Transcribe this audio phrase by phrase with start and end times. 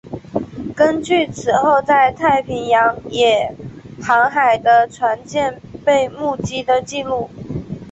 [0.75, 3.53] 根据此后在北太平洋也
[4.01, 7.29] 航海的船舰被目击的记录。